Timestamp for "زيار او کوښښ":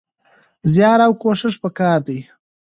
0.73-1.55